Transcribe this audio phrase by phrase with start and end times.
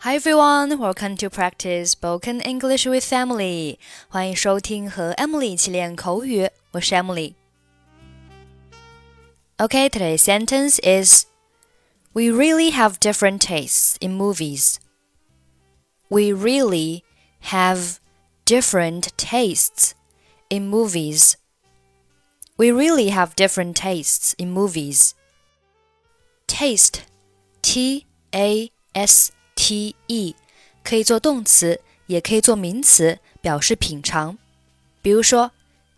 [0.00, 3.78] Hi everyone, welcome to practice spoken English with Emily.
[4.08, 11.24] 欢迎收听和 Emily 一起练口语，我是 Emily。Okay, today's sentence is
[12.12, 14.76] We really have different tastes in movies.
[16.08, 17.02] We really
[17.50, 17.98] have
[18.44, 19.94] different tastes
[20.48, 21.34] in movies.
[22.56, 25.14] We really have different tastes in movies.
[26.46, 27.02] Taste,
[27.60, 30.35] T A S T T E
[30.83, 34.39] 可以做动词，也可以做名词，表示品尝。
[35.03, 35.51] 比如说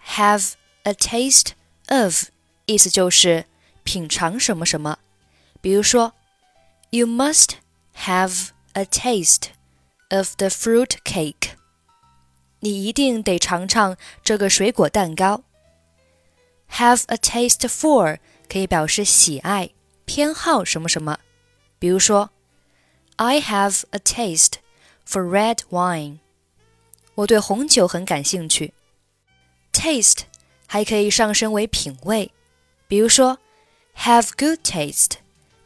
[0.05, 0.51] ，have
[0.83, 1.51] a taste
[1.87, 2.25] of，
[2.65, 3.45] 意思就是
[3.85, 4.99] 品尝什么什么。
[5.61, 6.13] 比如说
[6.89, 7.51] ，You must
[7.95, 9.51] have a taste
[10.09, 11.51] of the fruit cake。
[12.59, 13.95] 你一定得尝尝
[14.25, 15.41] 这个水果蛋糕。
[16.69, 19.69] Have a taste for 可以表示喜爱、
[20.03, 21.19] 偏好什么什么。
[21.79, 22.32] 比如说。
[23.22, 24.54] I have a taste
[25.06, 26.18] for red wine.
[27.16, 28.72] 我对红酒很感兴趣。
[29.72, 30.20] Taste
[30.66, 32.30] 还可以上升为品味，
[32.86, 33.38] 比如说
[33.96, 35.14] have good taste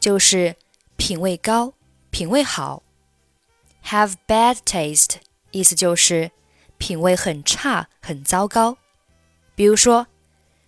[0.01, 0.57] 就是
[0.97, 1.75] 品味高、
[2.11, 2.83] 品味好。
[3.87, 5.17] Have bad taste
[5.51, 6.31] 意思就是
[6.79, 8.79] 品味很差、很糟糕。
[9.55, 10.07] 比如说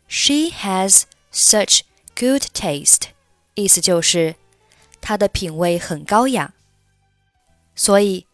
[0.08, 1.80] She has such
[2.14, 3.08] good taste
[3.54, 4.34] 意思就是
[5.00, 6.52] 她的品味很高雅。
[7.78, 8.26] 所以，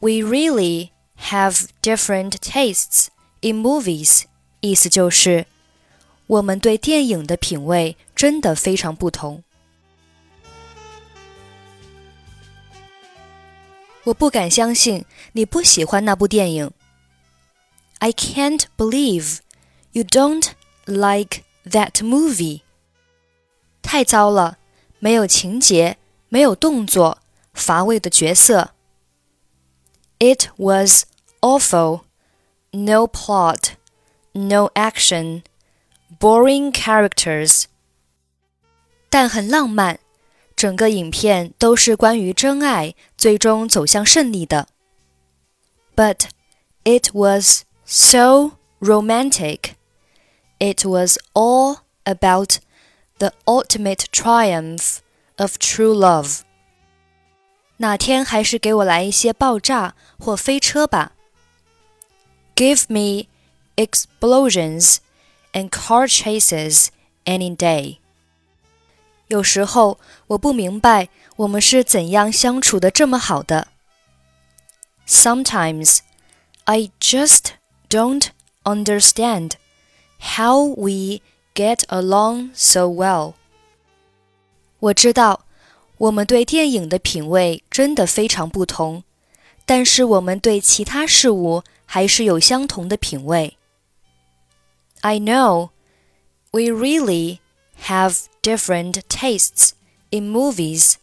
[0.00, 0.90] we really
[1.30, 3.08] have different tastes
[3.40, 4.24] in movies，
[4.60, 5.46] 意思就是
[6.26, 9.42] 我们对电影的品味真的非常不同。
[14.04, 16.70] 我不敢相信你不喜欢那部电影。
[17.98, 19.40] I can't believe
[19.92, 20.52] you don't
[20.86, 22.62] like that movie。
[23.82, 24.58] 太糟了，
[24.98, 27.18] 没有情节，没有动作，
[27.52, 28.70] 乏味的角色。
[30.22, 31.04] It was
[31.40, 32.02] awful.
[32.72, 33.76] No plot,
[34.34, 35.42] no action,
[36.20, 37.64] boring characters.
[39.08, 39.98] 但很浪漫，
[40.54, 44.68] 整个影片都是关于真爱最终走向胜利的。
[45.96, 46.28] But
[46.84, 49.74] it was so romantic.
[50.58, 52.58] It was all about
[53.18, 54.98] the ultimate triumph
[55.36, 56.40] of true love.
[57.78, 61.12] 哪天还是给我来一些爆炸或飞车吧。
[62.56, 63.28] Give me
[63.76, 64.96] explosions
[65.52, 66.88] and car chases
[67.24, 67.98] any day。
[69.28, 73.68] 有时候我不明白我们是怎样相处的这么好的。
[75.06, 75.98] Sometimes
[76.64, 77.52] I just
[77.88, 78.28] don't
[78.64, 79.52] understand
[80.18, 81.20] how we
[81.54, 83.34] get along so well。
[84.80, 85.44] 我知道。
[86.02, 89.02] 我们对电影的品味真的非常不同，
[89.66, 93.56] 但是我们对其他事物还是有相同的品味。
[95.00, 95.70] I know
[96.50, 97.38] we really
[97.84, 99.72] have different tastes
[100.10, 100.94] in movies,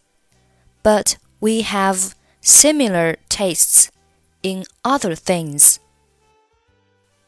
[0.82, 3.88] but we have similar tastes
[4.42, 5.76] in other things.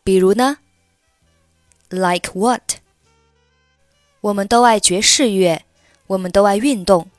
[0.02, 0.58] 比如呢？
[1.90, 2.76] Like what？
[4.20, 5.64] 我们都爱爵士乐，
[6.06, 7.10] 我们都爱运动。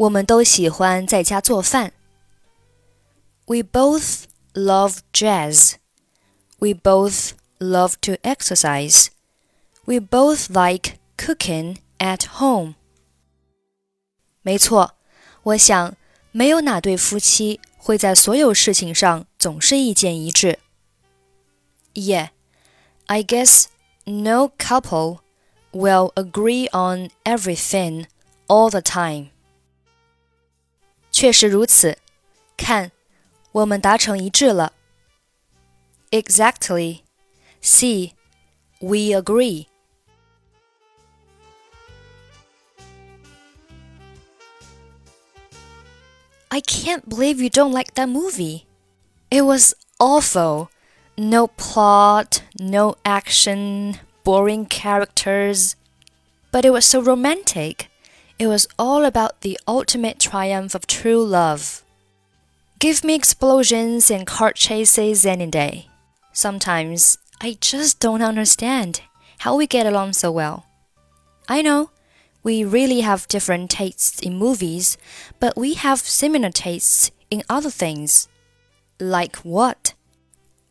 [0.00, 1.92] 我们都喜欢在家做饭。
[3.46, 4.24] We both
[4.54, 5.74] love jazz.
[6.58, 9.08] We both love to exercise.
[9.84, 12.74] We both like cooking at home.
[14.42, 14.94] 没错，
[15.42, 15.96] 我想
[16.32, 20.58] 没有哪对夫妻会在所有事情上总是意见一致。
[21.94, 22.30] Yeah,
[23.06, 23.66] I guess
[24.04, 25.20] no couple
[25.72, 28.06] will agree on everything
[28.48, 29.30] all the time.
[31.20, 31.98] 确实如此，
[32.56, 32.92] 看，
[33.52, 34.72] 我们达成一致了。
[36.10, 37.00] Exactly.
[37.62, 38.12] See,
[38.80, 39.66] we agree.
[46.48, 48.66] I can't believe you don't like that movie.
[49.30, 50.68] It was awful.
[51.18, 55.72] No plot, no action, boring characters.
[56.52, 57.88] But it was so romantic.
[58.41, 61.83] It was all about the ultimate triumph of true love.
[62.79, 65.89] Give me explosions and car chases any day.
[66.33, 69.01] Sometimes I just don't understand
[69.45, 70.65] how we get along so well.
[71.47, 71.91] I know
[72.41, 74.97] we really have different tastes in movies,
[75.39, 78.27] but we have similar tastes in other things.
[78.99, 79.93] Like what?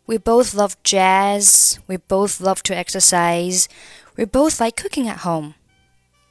[0.08, 3.68] We both love jazz, we both love to exercise,
[4.16, 5.54] we both like cooking at home.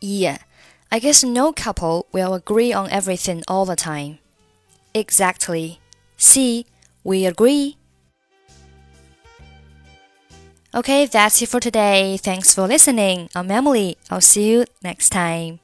[0.02, 0.40] Yeah,
[0.92, 4.20] I guess no couple will agree on everything all the time.
[4.94, 5.80] Exactly.
[6.18, 6.66] See,
[7.04, 7.78] We agree.
[10.76, 12.18] Okay, that's it for today.
[12.18, 13.30] Thanks for listening.
[13.34, 13.98] I'm Emily.
[14.12, 15.60] I'll see you next time.